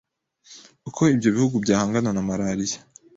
uko 0.87 1.01
ibyo 1.13 1.29
bihugu 1.35 1.55
byahangana 1.63 2.09
na 2.13 2.21
Malaria 2.29 2.79